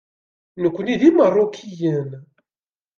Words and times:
Nekkni 0.61 0.95
d 0.99 1.01
Imeṛṛukiyen. 1.09 2.09